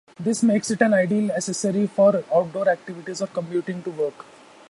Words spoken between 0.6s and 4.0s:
it an ideal accessory for outdoor activities or commuting to